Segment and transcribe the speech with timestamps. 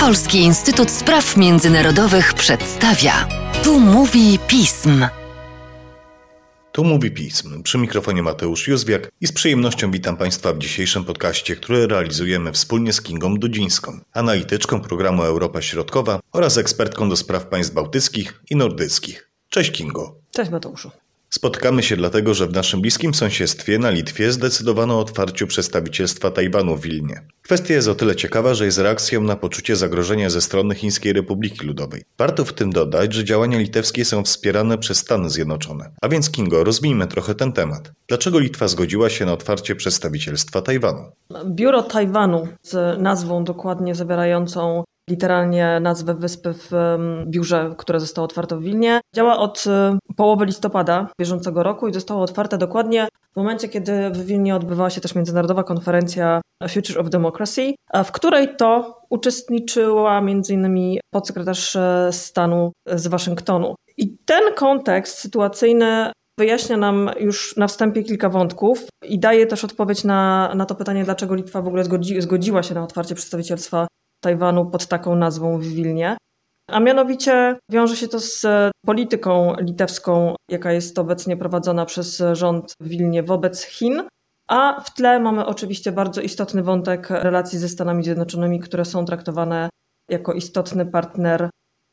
[0.00, 3.28] Polski Instytut Spraw Międzynarodowych przedstawia.
[3.64, 5.06] Tu mówi pism.
[6.72, 7.62] Tu mówi pism.
[7.62, 12.92] Przy mikrofonie Mateusz Józwiak i z przyjemnością witam Państwa w dzisiejszym podcaście, który realizujemy wspólnie
[12.92, 19.30] z Kingą Dudzińską, analityczką programu Europa Środkowa oraz ekspertką do spraw państw bałtyckich i nordyckich.
[19.48, 20.14] Cześć Kingo.
[20.32, 20.90] Cześć Mateuszu.
[21.34, 26.76] Spotykamy się dlatego, że w naszym bliskim sąsiedztwie na Litwie zdecydowano o otwarciu przedstawicielstwa Tajwanu
[26.76, 27.22] w Wilnie.
[27.42, 31.66] Kwestia jest o tyle ciekawa, że jest reakcją na poczucie zagrożenia ze strony Chińskiej Republiki
[31.66, 32.02] Ludowej.
[32.18, 35.90] Warto w tym dodać, że działania litewskie są wspierane przez Stany Zjednoczone.
[36.02, 37.92] A więc Kingo, rozwijmy trochę ten temat.
[38.08, 41.12] Dlaczego Litwa zgodziła się na otwarcie przedstawicielstwa Tajwanu?
[41.46, 46.70] Biuro Tajwanu z nazwą dokładnie zawierającą literalnie nazwę wyspy w
[47.26, 49.00] biurze, które zostało otwarte w Wilnie.
[49.14, 54.24] Działa od e, połowy listopada bieżącego roku i zostało otwarte dokładnie w momencie, kiedy w
[54.24, 57.74] Wilnie odbywała się też międzynarodowa konferencja Future of Democracy,
[58.04, 60.98] w której to uczestniczyła m.in.
[61.10, 63.74] podsekretarz e, stanu z Waszyngtonu.
[63.96, 70.04] I ten kontekst sytuacyjny wyjaśnia nam już na wstępie kilka wątków i daje też odpowiedź
[70.04, 73.86] na, na to pytanie, dlaczego Litwa w ogóle zgodzi, zgodziła się na otwarcie przedstawicielstwa
[74.22, 76.16] Tajwanu pod taką nazwą w Wilnie.
[76.70, 78.46] A mianowicie wiąże się to z
[78.86, 84.02] polityką litewską, jaka jest obecnie prowadzona przez rząd w Wilnie wobec Chin.
[84.48, 89.68] A w tle mamy oczywiście bardzo istotny wątek relacji ze Stanami Zjednoczonymi, które są traktowane
[90.08, 91.50] jako istotny partner,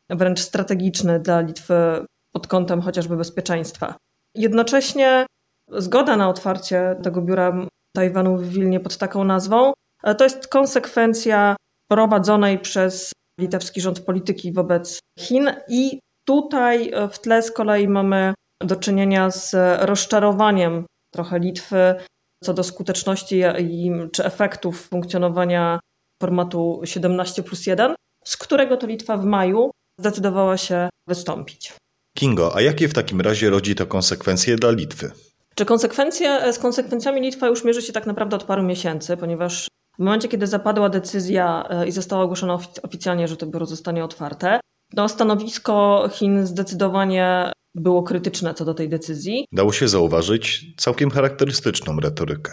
[0.09, 3.95] wręcz strategiczny dla Litwy pod kątem chociażby bezpieczeństwa.
[4.36, 5.25] Jednocześnie
[5.71, 9.73] zgoda na otwarcie tego biura Tajwanu w Wilnie pod taką nazwą
[10.17, 11.55] to jest konsekwencja
[11.92, 18.76] prowadzonej przez litewski rząd polityki wobec Chin i tutaj w tle z kolei mamy do
[18.76, 21.95] czynienia z rozczarowaniem trochę Litwy
[22.44, 25.80] co do skuteczności i, czy efektów funkcjonowania
[26.22, 27.95] formatu 17 plus 1,
[28.26, 31.73] z którego to Litwa w maju zdecydowała się wystąpić.
[32.17, 35.11] Kingo, a jakie w takim razie rodzi to konsekwencje dla Litwy?
[35.55, 39.67] Czy konsekwencje, z konsekwencjami Litwa już mierzy się tak naprawdę od paru miesięcy, ponieważ
[39.99, 44.60] w momencie, kiedy zapadła decyzja e, i została ogłoszona oficjalnie, że to biuro zostanie otwarte,
[44.93, 49.45] no stanowisko Chin zdecydowanie było krytyczne co do tej decyzji.
[49.52, 52.52] Dało się zauważyć całkiem charakterystyczną retorykę.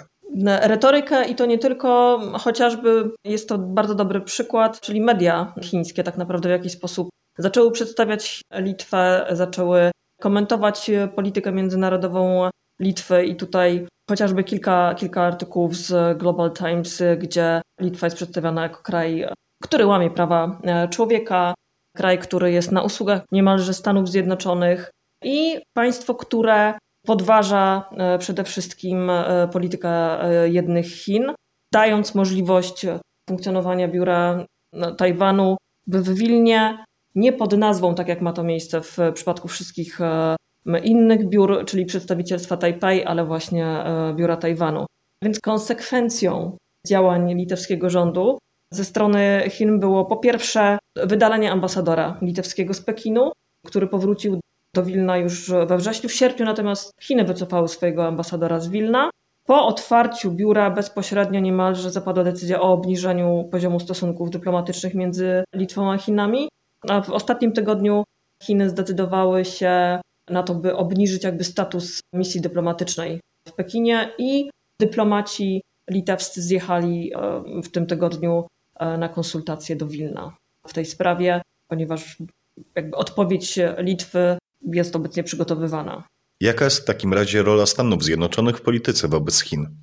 [0.63, 6.17] Retorykę i to nie tylko, chociażby jest to bardzo dobry przykład, czyli media chińskie tak
[6.17, 7.09] naprawdę w jakiś sposób
[7.39, 9.91] zaczęły przedstawiać Litwę, zaczęły
[10.21, 12.51] komentować politykę międzynarodową
[12.81, 18.83] Litwy i tutaj chociażby kilka, kilka artykułów z Global Times, gdzie Litwa jest przedstawiana jako
[18.83, 19.27] kraj,
[19.63, 21.55] który łamie prawa e, człowieka,
[21.97, 24.91] kraj, który jest na usługach niemalże Stanów Zjednoczonych
[25.25, 31.33] i państwo, które podważa e, przede wszystkim e, politykę jednych Chin,
[31.73, 32.87] dając możliwość
[33.29, 34.47] funkcjonowania biura
[34.99, 35.57] Tajwanu
[35.87, 39.99] w Wilnie, nie pod nazwą, tak jak ma to miejsce w przypadku wszystkich
[40.85, 44.87] innych biur, czyli przedstawicielstwa Tajpej, ale właśnie e, biura Tajwanu.
[45.23, 46.57] Więc konsekwencją
[46.87, 48.39] działań litewskiego rządu
[48.71, 53.33] ze strony Chin było po pierwsze wydalenie ambasadora litewskiego z Pekinu,
[53.67, 54.41] który powrócił
[54.75, 56.09] do Wilna już we wrześniu.
[56.09, 59.11] W sierpniu natomiast Chiny wycofały swojego ambasadora z Wilna.
[59.47, 65.99] Po otwarciu biura bezpośrednio niemalże zapadła decyzja o obniżeniu poziomu stosunków dyplomatycznych między Litwą a
[65.99, 66.49] Chinami.
[66.89, 68.05] A w ostatnim tygodniu
[68.43, 70.01] Chiny zdecydowały się
[70.31, 74.51] na to, by obniżyć jakby status misji dyplomatycznej w Pekinie i
[74.81, 78.47] dyplomaci litewscy zjechali e, w tym tygodniu
[78.79, 82.17] e, na konsultacje do Wilna w tej sprawie, ponieważ
[82.75, 84.39] jakby odpowiedź Litwy
[84.73, 86.05] jest obecnie przygotowywana.
[86.43, 89.77] Jaka jest w takim razie rola Stanów Zjednoczonych w polityce wobec Chin?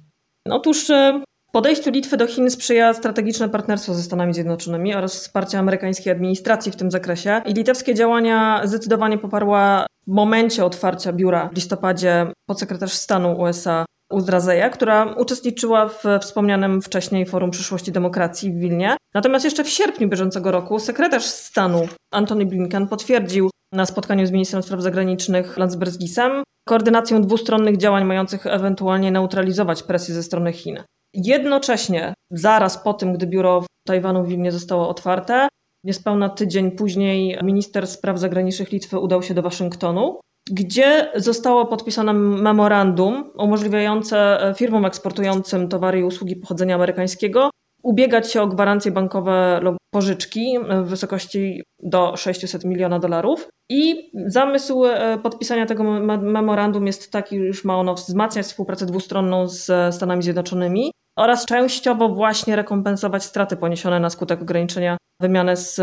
[0.49, 6.13] Otóż e, podejściu Litwy do Chin sprzyja strategiczne partnerstwo ze Stanami Zjednoczonymi oraz wsparcie amerykańskiej
[6.13, 7.41] administracji w tym zakresie.
[7.45, 14.69] I litewskie działania zdecydowanie poparła w momencie otwarcia biura w listopadzie podsekretarz stanu USA Uzdrazeja,
[14.69, 18.97] która uczestniczyła w wspomnianym wcześniej Forum Przyszłości Demokracji w Wilnie.
[19.13, 24.63] Natomiast jeszcze w sierpniu bieżącego roku sekretarz stanu Antony Blinken potwierdził na spotkaniu z ministrem
[24.63, 30.83] spraw zagranicznych Landsbergisem koordynację dwustronnych działań mających ewentualnie neutralizować presję ze strony Chin.
[31.13, 35.47] Jednocześnie, zaraz po tym, gdy biuro Tajwanu w Wilnie zostało otwarte,
[35.83, 40.19] Niespełna tydzień później minister spraw zagranicznych Litwy udał się do Waszyngtonu,
[40.51, 47.49] gdzie zostało podpisane memorandum umożliwiające firmom eksportującym towary i usługi pochodzenia amerykańskiego
[47.83, 53.47] ubiegać się o gwarancje bankowe lub pożyczki w wysokości do 600 miliona dolarów.
[53.69, 55.83] I zamysł e, podpisania tego
[56.17, 62.55] memorandum jest taki, już ma ono wzmacniać współpracę dwustronną z Stanami Zjednoczonymi oraz częściowo właśnie
[62.55, 65.81] rekompensować straty poniesione na skutek ograniczenia wymiany z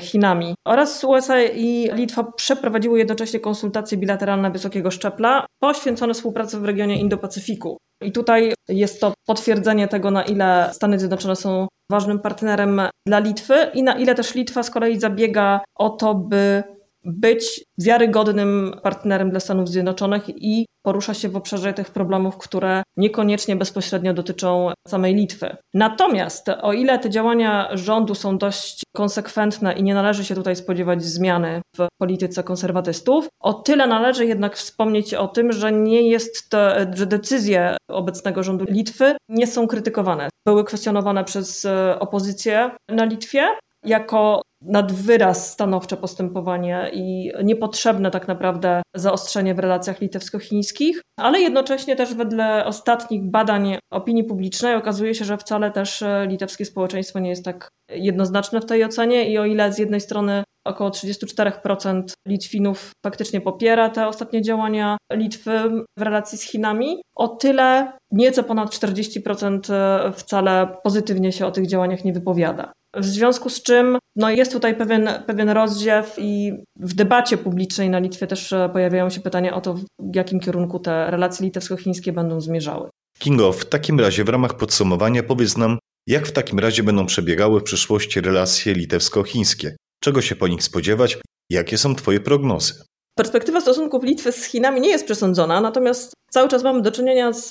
[0.00, 0.54] Chinami.
[0.66, 7.76] Oraz USA i Litwa przeprowadziły jednocześnie konsultacje bilateralne wysokiego szczepla poświęcone współpracy w regionie Indo-Pacyfiku.
[8.02, 13.54] I tutaj jest to potwierdzenie tego, na ile Stany Zjednoczone są ważnym partnerem dla Litwy
[13.74, 16.62] i na ile też Litwa z kolei zabiega o to, by
[17.04, 23.56] być wiarygodnym partnerem dla Stanów Zjednoczonych i porusza się w obszarze tych problemów, które niekoniecznie
[23.56, 25.56] bezpośrednio dotyczą samej Litwy.
[25.74, 31.04] Natomiast o ile te działania rządu są dość konsekwentne i nie należy się tutaj spodziewać
[31.04, 36.58] zmiany w polityce konserwatystów, o tyle należy jednak wspomnieć o tym, że nie jest to,
[36.94, 40.28] że decyzje obecnego rządu Litwy nie są krytykowane.
[40.46, 41.66] Były kwestionowane przez
[41.98, 43.48] opozycję na Litwie
[43.86, 51.96] jako nad wyraz stanowcze postępowanie i niepotrzebne tak naprawdę zaostrzenie w relacjach litewsko-chińskich, ale jednocześnie
[51.96, 57.44] też wedle ostatnich badań opinii publicznej okazuje się, że wcale też litewskie społeczeństwo nie jest
[57.44, 63.40] tak jednoznaczne w tej ocenie i o ile z jednej strony około 34% Litwinów faktycznie
[63.40, 65.60] popiera te ostatnie działania Litwy
[65.98, 72.04] w relacji z Chinami, o tyle nieco ponad 40% wcale pozytywnie się o tych działaniach
[72.04, 72.72] nie wypowiada.
[72.94, 77.98] W związku z czym no jest tutaj pewien, pewien rozdziew i w debacie publicznej na
[77.98, 82.40] Litwie też e, pojawiają się pytania o to, w jakim kierunku te relacje litewsko-chińskie będą
[82.40, 82.90] zmierzały.
[83.18, 87.60] Kingo, w takim razie w ramach podsumowania powiedz nam, jak w takim razie będą przebiegały
[87.60, 89.76] w przyszłości relacje litewsko-chińskie?
[90.00, 91.18] Czego się po nich spodziewać?
[91.50, 92.74] Jakie są Twoje prognozy?
[93.18, 97.48] Perspektywa stosunków Litwy z Chinami nie jest przesądzona, natomiast cały czas mamy do czynienia z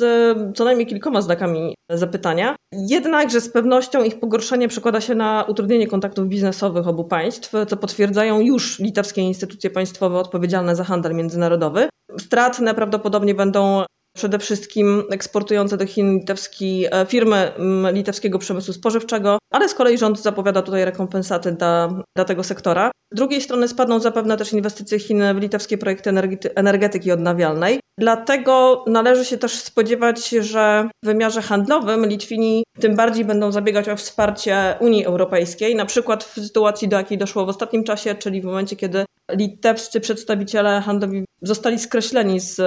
[0.57, 2.55] co najmniej kilkoma znakami zapytania.
[2.71, 8.39] Jednakże z pewnością ich pogorszenie przekłada się na utrudnienie kontaktów biznesowych obu państw, co potwierdzają
[8.39, 11.89] już litewskie instytucje państwowe odpowiedzialne za handel międzynarodowy.
[12.19, 13.83] Stratne prawdopodobnie będą
[14.15, 17.51] przede wszystkim eksportujące do Chin litewski, e, firmy
[17.93, 22.91] litewskiego przemysłu spożywczego, ale z kolei rząd zapowiada tutaj rekompensaty dla, dla tego sektora.
[23.13, 26.09] Z drugiej strony spadną zapewne też inwestycje Chin w litewskie projekty
[26.55, 27.79] energetyki odnawialnej.
[27.99, 33.95] Dlatego należy się też spodziewać, że w wymiarze handlowym Litwini tym bardziej będą zabiegać o
[33.95, 38.45] wsparcie Unii Europejskiej, na przykład w sytuacji, do jakiej doszło w ostatnim czasie, czyli w
[38.45, 42.61] momencie, kiedy litewscy przedstawiciele handlowi zostali skreśleni z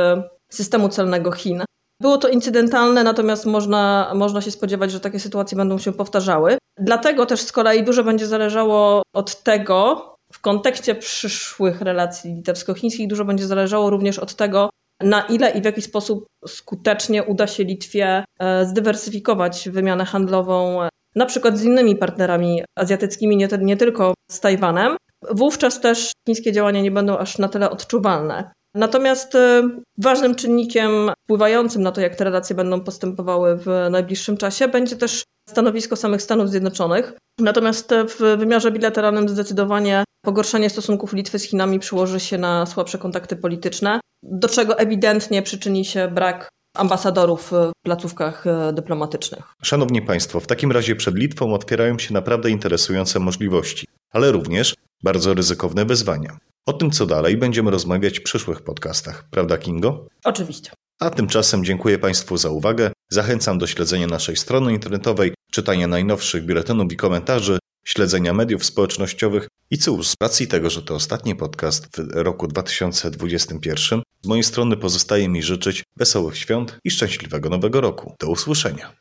[0.52, 1.64] systemu celnego Chin.
[2.00, 6.58] Było to incydentalne, natomiast można, można się spodziewać, że takie sytuacje będą się powtarzały.
[6.78, 13.24] Dlatego też z kolei dużo będzie zależało od tego, w kontekście przyszłych relacji litewsko-chińskich, dużo
[13.24, 14.70] będzie zależało również od tego,
[15.02, 20.88] na ile i w jaki sposób skutecznie uda się Litwie e, zdywersyfikować wymianę handlową, e,
[21.14, 24.96] na przykład z innymi partnerami azjatyckimi, nie, nie tylko z Tajwanem.
[25.30, 28.50] Wówczas też chińskie działania nie będą aż na tyle odczuwalne.
[28.74, 29.68] Natomiast e,
[29.98, 30.90] ważnym czynnikiem
[31.24, 36.22] wpływającym na to, jak te relacje będą postępowały w najbliższym czasie, będzie też stanowisko samych
[36.22, 37.12] Stanów Zjednoczonych.
[37.40, 43.36] Natomiast w wymiarze bilateralnym zdecydowanie pogorszenie stosunków Litwy z Chinami przyłoży się na słabsze kontakty
[43.36, 49.54] polityczne, do czego ewidentnie przyczyni się brak ambasadorów w placówkach e, dyplomatycznych.
[49.62, 55.34] Szanowni Państwo, w takim razie przed Litwą otwierają się naprawdę interesujące możliwości, ale również bardzo
[55.34, 56.38] ryzykowne wyzwania.
[56.68, 60.06] O tym, co dalej, będziemy rozmawiać w przyszłych podcastach, prawda, Kingo?
[60.24, 60.70] Oczywiście.
[61.00, 62.92] A tymczasem dziękuję Państwu za uwagę.
[63.10, 69.78] Zachęcam do śledzenia naszej strony internetowej, czytania najnowszych biuletynów i komentarzy, śledzenia mediów społecznościowych i
[69.78, 75.28] cóż, z racji tego, że to ostatni podcast w roku 2021, z mojej strony pozostaje
[75.28, 78.14] mi życzyć wesołych świąt i szczęśliwego nowego roku.
[78.20, 78.92] Do usłyszenia.